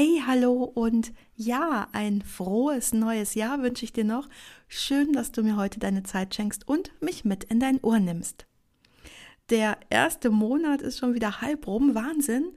[0.00, 4.28] Hey, hallo und ja, ein frohes neues Jahr wünsche ich dir noch.
[4.68, 8.46] Schön, dass du mir heute deine Zeit schenkst und mich mit in dein Ohr nimmst.
[9.50, 12.52] Der erste Monat ist schon wieder halb rum, Wahnsinn.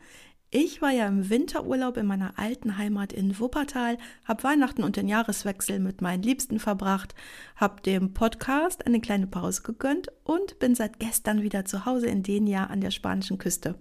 [0.51, 5.07] Ich war ja im Winterurlaub in meiner alten Heimat in Wuppertal, habe Weihnachten und den
[5.07, 7.15] Jahreswechsel mit meinen Liebsten verbracht,
[7.55, 12.21] habe dem Podcast eine kleine Pause gegönnt und bin seit gestern wieder zu Hause in
[12.21, 13.79] Denia an der spanischen Küste.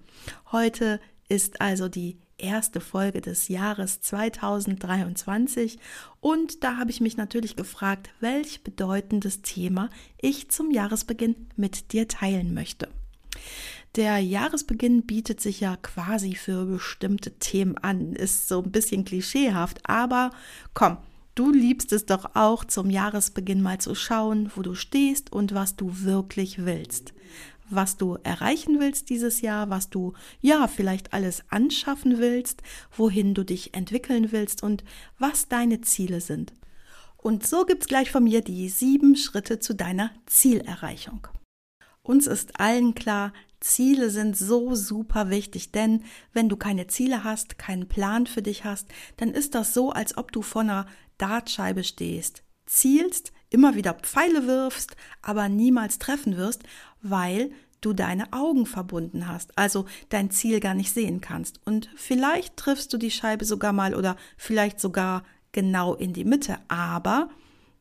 [0.50, 5.78] Heute ist also die erste Folge des Jahres 2023
[6.20, 12.08] und da habe ich mich natürlich gefragt, welch bedeutendes Thema ich zum Jahresbeginn mit dir
[12.08, 12.88] teilen möchte.
[13.96, 19.80] Der Jahresbeginn bietet sich ja quasi für bestimmte Themen an, ist so ein bisschen klischeehaft,
[19.88, 20.30] aber
[20.74, 20.98] komm,
[21.34, 25.76] du liebst es doch auch zum Jahresbeginn mal zu schauen, wo du stehst und was
[25.76, 27.14] du wirklich willst
[27.70, 32.62] was du erreichen willst dieses Jahr, was du ja vielleicht alles anschaffen willst,
[32.96, 34.84] wohin du dich entwickeln willst und
[35.18, 36.52] was deine Ziele sind.
[37.16, 41.26] Und so gibt's gleich von mir die sieben Schritte zu deiner Zielerreichung.
[42.02, 47.58] Uns ist allen klar, Ziele sind so super wichtig, denn wenn du keine Ziele hast,
[47.58, 50.86] keinen Plan für dich hast, dann ist das so, als ob du vor einer
[51.18, 56.62] Dartscheibe stehst, zielst, immer wieder Pfeile wirfst, aber niemals treffen wirst,
[57.02, 61.60] weil du deine Augen verbunden hast, also dein Ziel gar nicht sehen kannst.
[61.64, 66.58] Und vielleicht triffst du die Scheibe sogar mal oder vielleicht sogar genau in die Mitte,
[66.68, 67.30] aber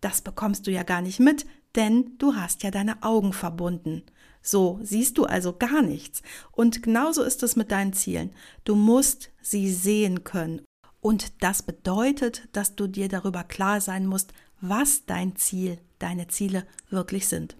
[0.02, 4.04] das bekommst du ja gar nicht mit, denn du hast ja deine Augen verbunden.
[4.42, 6.24] So siehst du also gar nichts.
[6.52, 8.32] Und genauso ist es mit deinen Zielen.
[8.64, 10.62] Du musst sie sehen können.
[11.02, 16.66] Und das bedeutet, dass du dir darüber klar sein musst, was dein Ziel, deine Ziele
[16.90, 17.56] wirklich sind.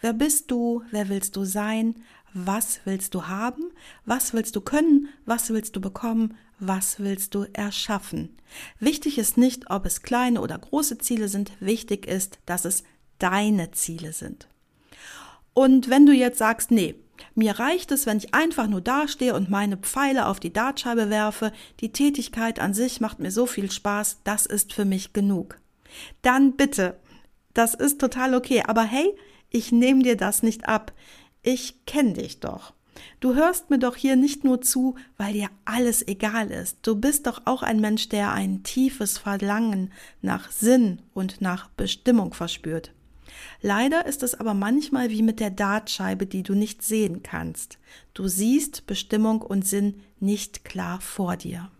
[0.00, 0.82] Wer bist du?
[0.90, 1.96] Wer willst du sein?
[2.34, 3.70] Was willst du haben?
[4.04, 5.08] Was willst du können?
[5.24, 6.36] Was willst du bekommen?
[6.58, 8.36] Was willst du erschaffen?
[8.80, 11.52] Wichtig ist nicht, ob es kleine oder große Ziele sind.
[11.60, 12.84] Wichtig ist, dass es
[13.18, 14.48] deine Ziele sind.
[15.52, 16.96] Und wenn du jetzt sagst, nee,
[17.34, 21.52] mir reicht es, wenn ich einfach nur dastehe und meine Pfeile auf die Dartscheibe werfe,
[21.80, 25.58] die Tätigkeit an sich macht mir so viel Spaß, das ist für mich genug.
[26.22, 26.98] Dann bitte,
[27.54, 29.14] das ist total okay, aber hey,
[29.50, 30.92] ich nehme dir das nicht ab.
[31.42, 32.74] Ich kenne dich doch.
[33.20, 36.78] Du hörst mir doch hier nicht nur zu, weil dir alles egal ist.
[36.82, 42.34] Du bist doch auch ein Mensch, der ein tiefes Verlangen nach Sinn und nach Bestimmung
[42.34, 42.92] verspürt.
[43.62, 47.78] Leider ist es aber manchmal wie mit der Dartscheibe, die du nicht sehen kannst.
[48.12, 51.70] Du siehst Bestimmung und Sinn nicht klar vor dir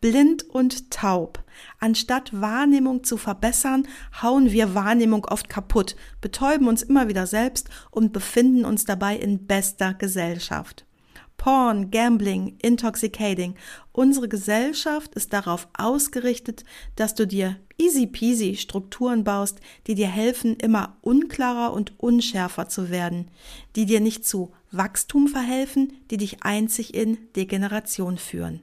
[0.00, 1.42] blind und taub.
[1.80, 3.86] Anstatt Wahrnehmung zu verbessern,
[4.22, 9.46] hauen wir Wahrnehmung oft kaputt, betäuben uns immer wieder selbst und befinden uns dabei in
[9.46, 10.84] bester Gesellschaft.
[11.38, 13.54] Porn, Gambling, Intoxicating.
[13.92, 16.64] Unsere Gesellschaft ist darauf ausgerichtet,
[16.96, 22.90] dass du dir easy peasy Strukturen baust, die dir helfen, immer unklarer und unschärfer zu
[22.90, 23.30] werden,
[23.76, 28.62] die dir nicht zu Wachstum verhelfen, die dich einzig in Degeneration führen.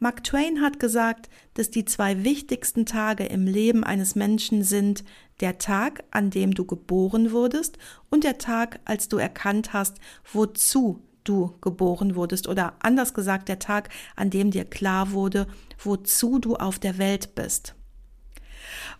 [0.00, 5.02] Mark Twain hat gesagt, dass die zwei wichtigsten Tage im Leben eines Menschen sind
[5.40, 7.78] der Tag, an dem du geboren wurdest
[8.08, 9.98] und der Tag, als du erkannt hast,
[10.32, 15.46] wozu du geboren wurdest oder anders gesagt der Tag, an dem dir klar wurde,
[15.82, 17.74] wozu du auf der Welt bist.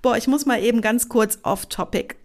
[0.02, 2.16] Boah, ich muss mal eben ganz kurz off topic.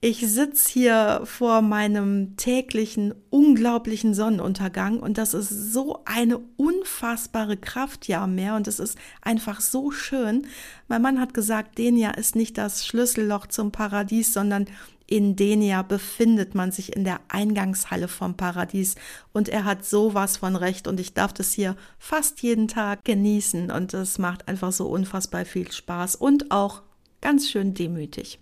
[0.00, 8.08] Ich sitze hier vor meinem täglichen, unglaublichen Sonnenuntergang und das ist so eine unfassbare Kraft
[8.08, 10.46] ja mehr und es ist einfach so schön.
[10.88, 14.66] Mein Mann hat gesagt, Denia ist nicht das Schlüsselloch zum Paradies, sondern
[15.06, 18.96] in Denia befindet man sich in der Eingangshalle vom Paradies
[19.32, 23.70] und er hat sowas von recht und ich darf das hier fast jeden Tag genießen
[23.70, 26.82] und es macht einfach so unfassbar viel Spaß und auch
[27.20, 28.41] ganz schön demütig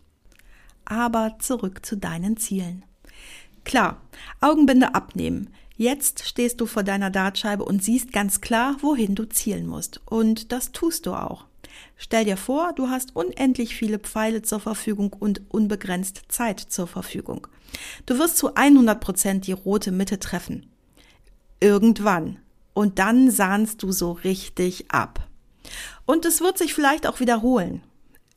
[0.90, 2.84] aber zurück zu deinen Zielen.
[3.64, 4.00] Klar,
[4.40, 5.50] Augenbinde abnehmen.
[5.76, 10.00] Jetzt stehst du vor deiner Dartscheibe und siehst ganz klar, wohin du zielen musst.
[10.04, 11.46] Und das tust du auch.
[11.96, 17.46] Stell dir vor, du hast unendlich viele Pfeile zur Verfügung und unbegrenzt Zeit zur Verfügung.
[18.04, 20.66] Du wirst zu 100 Prozent die rote Mitte treffen.
[21.60, 22.38] Irgendwann.
[22.74, 25.26] Und dann sahnst du so richtig ab.
[26.04, 27.82] Und es wird sich vielleicht auch wiederholen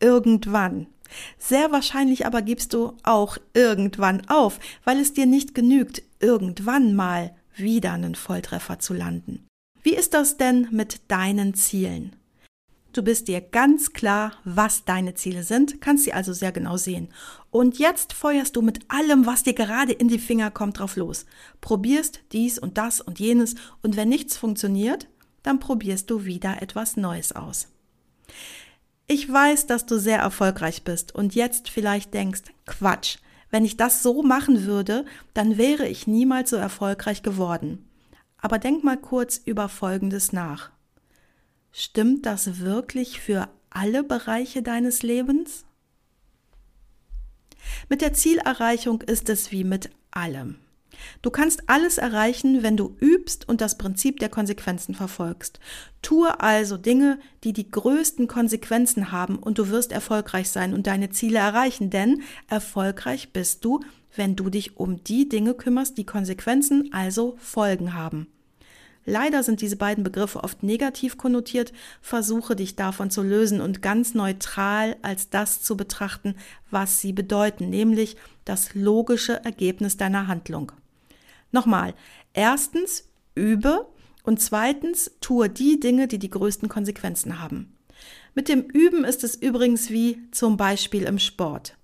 [0.03, 0.87] irgendwann.
[1.37, 7.35] Sehr wahrscheinlich aber gibst du auch irgendwann auf, weil es dir nicht genügt, irgendwann mal
[7.55, 9.47] wieder einen Volltreffer zu landen.
[9.83, 12.15] Wie ist das denn mit deinen Zielen?
[12.93, 17.09] Du bist dir ganz klar, was deine Ziele sind, kannst sie also sehr genau sehen.
[17.49, 21.25] Und jetzt feuerst du mit allem, was dir gerade in die Finger kommt, drauf los.
[21.59, 25.07] Probierst dies und das und jenes und wenn nichts funktioniert,
[25.41, 27.67] dann probierst du wieder etwas Neues aus.
[29.13, 33.19] Ich weiß, dass du sehr erfolgreich bist und jetzt vielleicht denkst, Quatsch,
[33.51, 35.05] wenn ich das so machen würde,
[35.35, 37.87] dann wäre ich niemals so erfolgreich geworden.
[38.39, 40.71] Aber denk mal kurz über Folgendes nach.
[41.71, 45.63] Stimmt das wirklich für alle Bereiche deines Lebens?
[47.89, 50.55] Mit der Zielerreichung ist es wie mit allem.
[51.21, 55.59] Du kannst alles erreichen, wenn du übst und das Prinzip der Konsequenzen verfolgst.
[56.01, 61.09] Tue also Dinge, die die größten Konsequenzen haben und du wirst erfolgreich sein und deine
[61.09, 63.79] Ziele erreichen, denn erfolgreich bist du,
[64.15, 68.27] wenn du dich um die Dinge kümmerst, die Konsequenzen, also Folgen haben.
[69.05, 71.73] Leider sind diese beiden Begriffe oft negativ konnotiert.
[72.01, 76.35] Versuche dich davon zu lösen und ganz neutral als das zu betrachten,
[76.71, 78.15] was sie bedeuten, nämlich
[78.45, 80.71] das logische Ergebnis deiner Handlung.
[81.53, 81.93] Nochmal,
[82.33, 83.87] erstens übe
[84.23, 87.77] und zweitens tue die Dinge, die die größten Konsequenzen haben.
[88.33, 91.77] Mit dem Üben ist es übrigens wie zum Beispiel im Sport.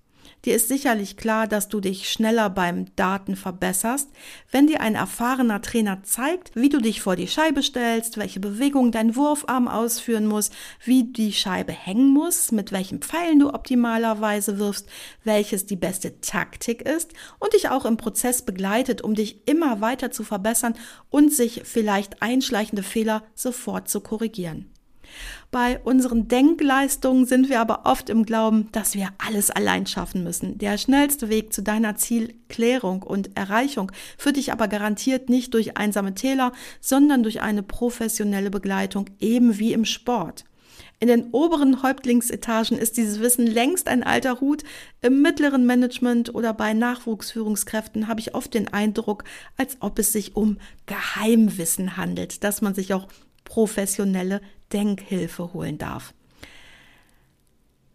[0.46, 4.08] Dir ist sicherlich klar, dass du dich schneller beim Daten verbesserst,
[4.50, 8.90] wenn dir ein erfahrener Trainer zeigt, wie du dich vor die Scheibe stellst, welche Bewegung
[8.90, 10.50] dein Wurfarm ausführen muss,
[10.82, 14.88] wie die Scheibe hängen muss, mit welchen Pfeilen du optimalerweise wirfst,
[15.24, 20.10] welches die beste Taktik ist und dich auch im Prozess begleitet, um dich immer weiter
[20.10, 20.74] zu verbessern
[21.10, 24.70] und sich vielleicht einschleichende Fehler sofort zu korrigieren.
[25.50, 30.58] Bei unseren Denkleistungen sind wir aber oft im Glauben, dass wir alles allein schaffen müssen.
[30.58, 36.14] Der schnellste Weg zu deiner Zielklärung und Erreichung führt dich aber garantiert nicht durch einsame
[36.14, 40.44] Täler, sondern durch eine professionelle Begleitung, eben wie im Sport.
[41.02, 44.64] In den oberen Häuptlingsetagen ist dieses Wissen längst ein alter Hut.
[45.00, 49.24] Im mittleren Management oder bei Nachwuchsführungskräften habe ich oft den Eindruck,
[49.56, 53.08] als ob es sich um Geheimwissen handelt, das man sich auch
[53.44, 54.42] professionelle
[54.72, 56.14] Denkhilfe holen darf.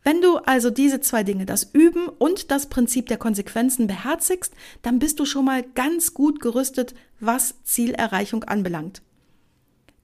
[0.03, 4.99] Wenn du also diese zwei Dinge, das Üben und das Prinzip der Konsequenzen beherzigst, dann
[4.99, 9.01] bist du schon mal ganz gut gerüstet, was Zielerreichung anbelangt.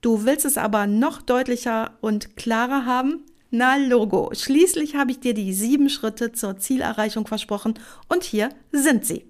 [0.01, 3.25] Du willst es aber noch deutlicher und klarer haben?
[3.51, 7.75] Na Logo, schließlich habe ich dir die sieben Schritte zur Zielerreichung versprochen
[8.07, 9.25] und hier sind sie.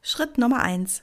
[0.00, 1.02] Schritt Nummer eins: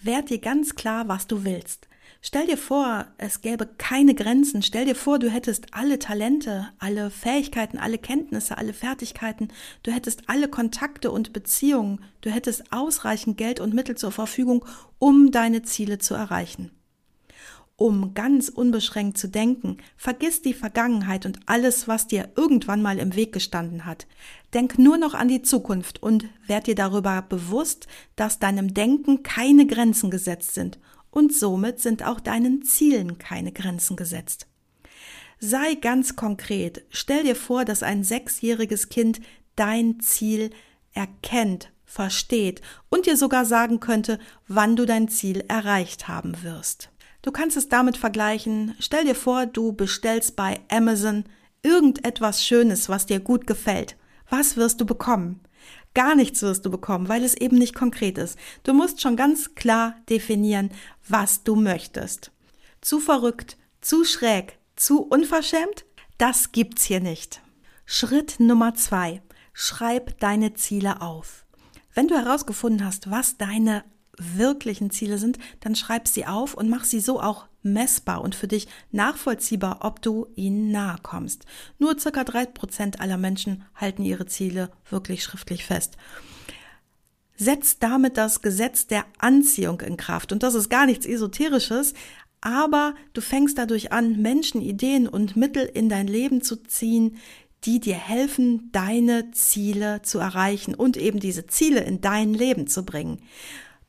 [0.00, 1.86] Werd dir ganz klar, was du willst.
[2.24, 4.62] Stell dir vor, es gäbe keine Grenzen.
[4.62, 9.48] Stell dir vor, du hättest alle Talente, alle Fähigkeiten, alle Kenntnisse, alle Fertigkeiten.
[9.82, 11.98] Du hättest alle Kontakte und Beziehungen.
[12.20, 14.64] Du hättest ausreichend Geld und Mittel zur Verfügung,
[15.00, 16.70] um deine Ziele zu erreichen.
[17.74, 23.16] Um ganz unbeschränkt zu denken, vergiss die Vergangenheit und alles, was dir irgendwann mal im
[23.16, 24.06] Weg gestanden hat.
[24.54, 29.66] Denk nur noch an die Zukunft und werd dir darüber bewusst, dass deinem Denken keine
[29.66, 30.78] Grenzen gesetzt sind
[31.12, 34.48] und somit sind auch deinen Zielen keine Grenzen gesetzt.
[35.38, 36.84] Sei ganz konkret.
[36.90, 39.20] Stell dir vor, dass ein sechsjähriges Kind
[39.54, 40.50] dein Ziel
[40.94, 46.90] erkennt, versteht und dir sogar sagen könnte, wann du dein Ziel erreicht haben wirst.
[47.20, 48.74] Du kannst es damit vergleichen.
[48.80, 51.24] Stell dir vor, du bestellst bei Amazon
[51.62, 53.96] irgendetwas Schönes, was dir gut gefällt.
[54.28, 55.40] Was wirst du bekommen?
[55.94, 58.38] Gar nichts wirst du bekommen, weil es eben nicht konkret ist.
[58.62, 60.70] Du musst schon ganz klar definieren,
[61.06, 62.32] was du möchtest.
[62.80, 65.84] Zu verrückt, zu schräg, zu unverschämt?
[66.18, 67.42] Das gibt's hier nicht.
[67.84, 69.22] Schritt Nummer zwei.
[69.52, 71.44] Schreib deine Ziele auf.
[71.94, 73.84] Wenn du herausgefunden hast, was deine
[74.16, 78.48] wirklichen Ziele sind, dann schreib sie auf und mach sie so auch messbar und für
[78.48, 81.46] dich nachvollziehbar, ob du ihnen nahe kommst.
[81.78, 85.96] Nur circa drei Prozent aller Menschen halten ihre Ziele wirklich schriftlich fest.
[87.36, 90.32] Setz damit das Gesetz der Anziehung in Kraft.
[90.32, 91.94] Und das ist gar nichts Esoterisches,
[92.40, 97.16] aber du fängst dadurch an, Menschen, Ideen und Mittel in dein Leben zu ziehen,
[97.64, 102.84] die dir helfen, deine Ziele zu erreichen und eben diese Ziele in dein Leben zu
[102.84, 103.20] bringen.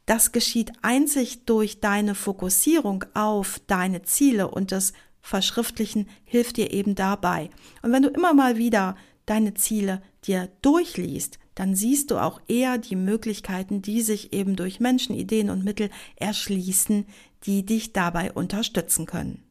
[0.05, 6.95] Das geschieht einzig durch deine Fokussierung auf deine Ziele und das Verschriftlichen hilft dir eben
[6.95, 7.49] dabei.
[7.81, 12.77] Und wenn du immer mal wieder deine Ziele dir durchliest, dann siehst du auch eher
[12.77, 17.05] die Möglichkeiten, die sich eben durch Menschen, Ideen und Mittel erschließen,
[17.45, 19.43] die dich dabei unterstützen können.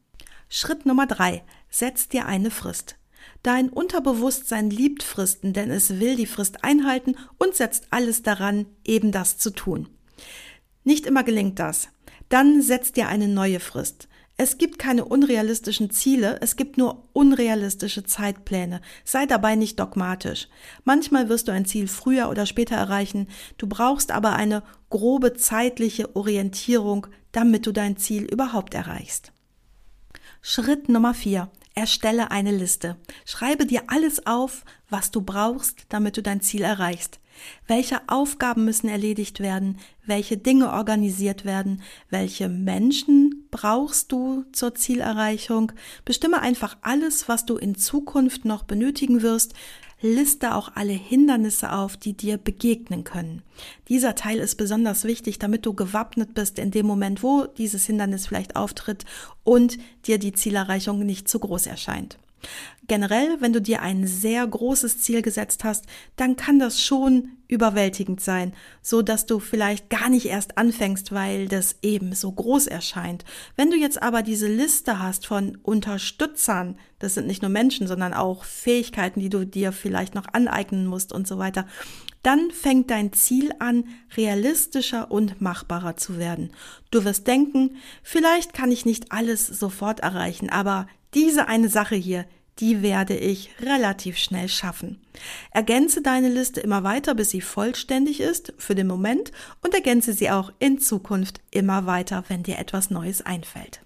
[0.48, 1.42] Schritt Nummer drei.
[1.70, 2.96] Setz dir eine Frist.
[3.42, 9.12] Dein Unterbewusstsein liebt Fristen, denn es will die Frist einhalten und setzt alles daran, eben
[9.12, 9.88] das zu tun.
[10.84, 11.88] Nicht immer gelingt das.
[12.28, 14.08] Dann setzt dir eine neue Frist.
[14.38, 18.80] Es gibt keine unrealistischen Ziele, es gibt nur unrealistische Zeitpläne.
[19.04, 20.48] Sei dabei nicht dogmatisch.
[20.84, 26.16] Manchmal wirst du ein Ziel früher oder später erreichen, du brauchst aber eine grobe zeitliche
[26.16, 29.32] Orientierung, damit du dein Ziel überhaupt erreichst.
[30.40, 31.50] Schritt Nummer vier.
[31.74, 32.96] Erstelle eine Liste.
[33.24, 37.18] Schreibe dir alles auf, was du brauchst, damit du dein Ziel erreichst.
[37.66, 39.78] Welche Aufgaben müssen erledigt werden?
[40.04, 41.82] Welche Dinge organisiert werden?
[42.10, 45.72] Welche Menschen brauchst du zur Zielerreichung?
[46.04, 49.54] Bestimme einfach alles, was du in Zukunft noch benötigen wirst.
[50.02, 53.42] Liste auch alle Hindernisse auf, die dir begegnen können.
[53.88, 58.26] Dieser Teil ist besonders wichtig, damit du gewappnet bist in dem Moment, wo dieses Hindernis
[58.26, 59.04] vielleicht auftritt
[59.44, 62.18] und dir die Zielerreichung nicht zu groß erscheint.
[62.92, 68.20] Generell, wenn du dir ein sehr großes Ziel gesetzt hast, dann kann das schon überwältigend
[68.20, 73.24] sein, so dass du vielleicht gar nicht erst anfängst, weil das eben so groß erscheint.
[73.56, 78.12] Wenn du jetzt aber diese Liste hast von Unterstützern, das sind nicht nur Menschen, sondern
[78.12, 81.66] auch Fähigkeiten, die du dir vielleicht noch aneignen musst und so weiter,
[82.22, 83.84] dann fängt dein Ziel an,
[84.18, 86.50] realistischer und machbarer zu werden.
[86.90, 92.26] Du wirst denken, vielleicht kann ich nicht alles sofort erreichen, aber diese eine Sache hier,
[92.58, 95.00] die werde ich relativ schnell schaffen.
[95.50, 99.32] Ergänze deine Liste immer weiter, bis sie vollständig ist für den Moment
[99.62, 103.80] und ergänze sie auch in Zukunft immer weiter, wenn dir etwas Neues einfällt.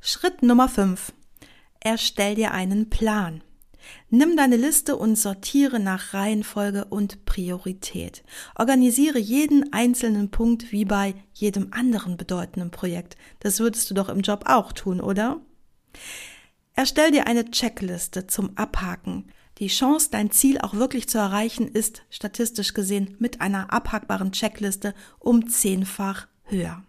[0.00, 1.12] Schritt Nummer 5.
[1.80, 3.42] Erstell dir einen Plan.
[4.10, 8.22] Nimm deine Liste und sortiere nach Reihenfolge und Priorität.
[8.54, 13.16] Organisiere jeden einzelnen Punkt wie bei jedem anderen bedeutenden Projekt.
[13.40, 15.40] Das würdest du doch im Job auch tun, oder?
[16.80, 19.26] Erstell dir eine Checkliste zum Abhaken.
[19.58, 24.94] Die Chance, dein Ziel auch wirklich zu erreichen, ist statistisch gesehen mit einer abhackbaren Checkliste
[25.18, 26.82] um zehnfach höher.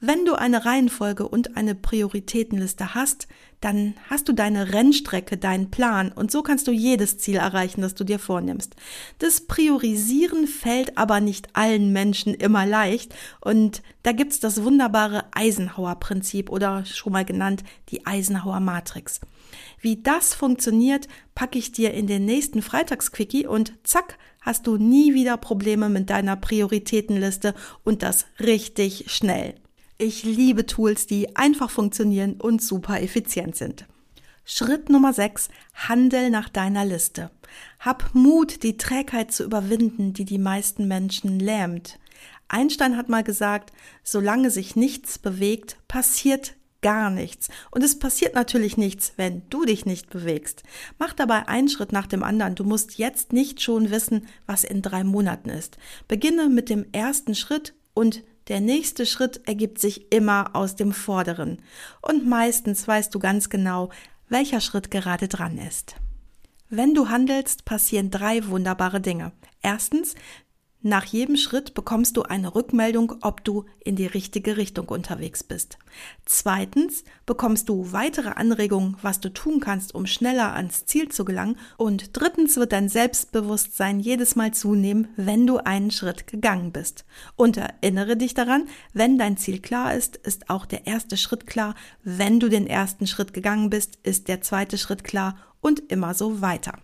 [0.00, 3.26] Wenn du eine Reihenfolge und eine Prioritätenliste hast,
[3.60, 7.96] dann hast du deine Rennstrecke, deinen Plan und so kannst du jedes Ziel erreichen, das
[7.96, 8.76] du dir vornimmst.
[9.18, 16.48] Das Priorisieren fällt aber nicht allen Menschen immer leicht und da gibt's das wunderbare Eisenhower-Prinzip
[16.48, 19.20] oder schon mal genannt die Eisenhower-Matrix.
[19.80, 25.14] Wie das funktioniert, packe ich dir in den nächsten Freitagsquickie und zack, hast du nie
[25.14, 27.52] wieder Probleme mit deiner Prioritätenliste
[27.82, 29.56] und das richtig schnell.
[30.00, 33.84] Ich liebe Tools, die einfach funktionieren und super effizient sind.
[34.44, 35.48] Schritt Nummer 6.
[35.74, 37.32] Handel nach deiner Liste.
[37.80, 41.98] Hab Mut, die Trägheit zu überwinden, die die meisten Menschen lähmt.
[42.46, 43.72] Einstein hat mal gesagt,
[44.04, 47.48] solange sich nichts bewegt, passiert gar nichts.
[47.72, 50.62] Und es passiert natürlich nichts, wenn du dich nicht bewegst.
[51.00, 52.54] Mach dabei einen Schritt nach dem anderen.
[52.54, 55.76] Du musst jetzt nicht schon wissen, was in drei Monaten ist.
[56.06, 61.62] Beginne mit dem ersten Schritt und der nächste Schritt ergibt sich immer aus dem vorderen.
[62.02, 63.90] Und meistens weißt du ganz genau,
[64.28, 65.96] welcher Schritt gerade dran ist.
[66.70, 69.32] Wenn du handelst, passieren drei wunderbare Dinge.
[69.62, 70.14] Erstens,
[70.80, 75.76] nach jedem Schritt bekommst du eine Rückmeldung, ob du in die richtige Richtung unterwegs bist.
[76.24, 81.56] Zweitens bekommst du weitere Anregungen, was du tun kannst, um schneller ans Ziel zu gelangen.
[81.78, 87.04] Und drittens wird dein Selbstbewusstsein jedes Mal zunehmen, wenn du einen Schritt gegangen bist.
[87.34, 91.74] Und erinnere dich daran, wenn dein Ziel klar ist, ist auch der erste Schritt klar.
[92.04, 96.40] Wenn du den ersten Schritt gegangen bist, ist der zweite Schritt klar und immer so
[96.40, 96.74] weiter.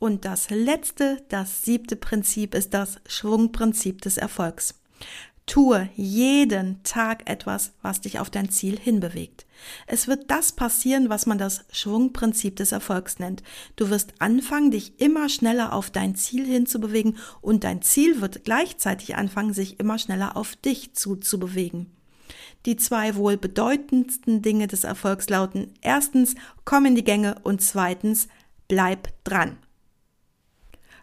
[0.00, 4.80] Und das letzte, das siebte Prinzip ist das Schwungprinzip des Erfolgs.
[5.44, 9.44] Tue jeden Tag etwas, was dich auf dein Ziel hinbewegt.
[9.86, 13.42] Es wird das passieren, was man das Schwungprinzip des Erfolgs nennt.
[13.76, 19.16] Du wirst anfangen, dich immer schneller auf dein Ziel hinzubewegen und dein Ziel wird gleichzeitig
[19.16, 21.94] anfangen, sich immer schneller auf dich zuzubewegen.
[22.64, 28.28] Die zwei wohl bedeutendsten Dinge des Erfolgs lauten erstens, komm in die Gänge und zweitens,
[28.66, 29.58] bleib dran.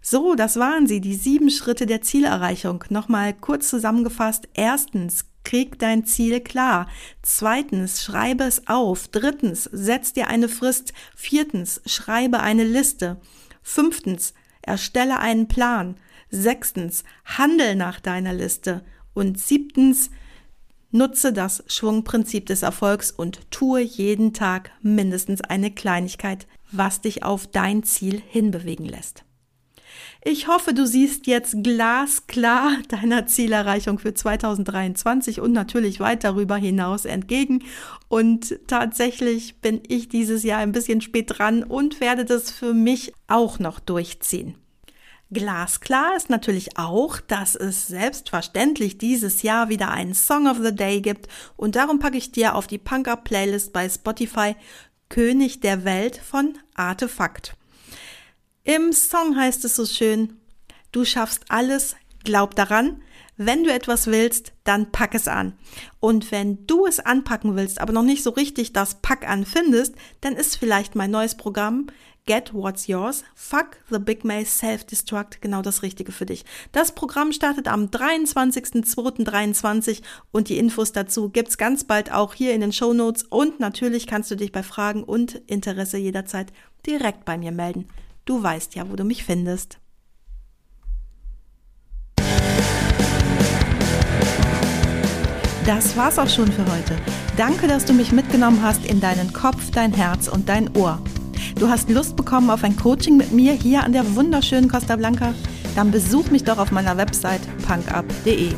[0.01, 2.83] So, das waren sie, die sieben Schritte der Zielerreichung.
[2.89, 4.47] Nochmal kurz zusammengefasst.
[4.53, 6.87] Erstens, krieg dein Ziel klar.
[7.21, 9.07] Zweitens, schreibe es auf.
[9.07, 10.93] Drittens, setz dir eine Frist.
[11.15, 13.21] Viertens, schreibe eine Liste.
[13.61, 15.95] Fünftens, erstelle einen Plan.
[16.29, 18.83] Sechstens, handel nach deiner Liste.
[19.13, 20.09] Und siebtens,
[20.91, 27.47] nutze das Schwungprinzip des Erfolgs und tue jeden Tag mindestens eine Kleinigkeit, was dich auf
[27.47, 29.23] dein Ziel hinbewegen lässt.
[30.29, 37.05] Ich hoffe, du siehst jetzt glasklar deiner Zielerreichung für 2023 und natürlich weit darüber hinaus
[37.05, 37.63] entgegen.
[38.09, 43.13] Und tatsächlich bin ich dieses Jahr ein bisschen spät dran und werde das für mich
[43.29, 44.55] auch noch durchziehen.
[45.31, 50.99] Glasklar ist natürlich auch, dass es selbstverständlich dieses Jahr wieder einen Song of the Day
[50.99, 54.57] gibt und darum packe ich dir auf die Punk Up Playlist bei Spotify
[55.07, 57.56] König der Welt von Artefakt.
[58.67, 60.33] Im Song heißt es so schön,
[60.91, 61.95] du schaffst alles,
[62.25, 63.01] glaub daran,
[63.37, 65.53] wenn du etwas willst, dann pack es an.
[66.01, 69.95] Und wenn du es anpacken willst, aber noch nicht so richtig das Pack an findest,
[70.19, 71.87] dann ist vielleicht mein neues Programm
[72.25, 76.43] Get What's Yours, Fuck the Big Maze Self-Destruct genau das Richtige für dich.
[76.73, 80.01] Das Programm startet am 23.02.23
[80.33, 84.07] und die Infos dazu gibt's ganz bald auch hier in den Show Notes und natürlich
[84.07, 86.51] kannst du dich bei Fragen und Interesse jederzeit
[86.85, 87.87] direkt bei mir melden.
[88.27, 89.79] Du weißt ja, wo du mich findest.
[95.65, 96.97] Das war's auch schon für heute.
[97.37, 101.01] Danke, dass du mich mitgenommen hast in deinen Kopf, dein Herz und dein Ohr.
[101.57, 105.33] Du hast Lust bekommen auf ein Coaching mit mir hier an der wunderschönen Costa Blanca?
[105.77, 108.53] Dann besuch mich doch auf meiner Website punkup.de.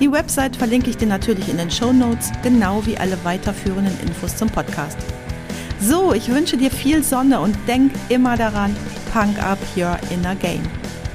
[0.00, 4.36] Die Website verlinke ich dir natürlich in den Show Notes, genau wie alle weiterführenden Infos
[4.36, 4.98] zum Podcast.
[5.80, 8.74] So, ich wünsche dir viel Sonne und denk immer daran,
[9.14, 10.64] Punk Up Your Inner Game.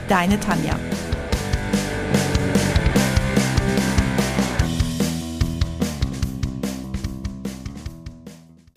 [0.08, 0.89] Deine Tanja.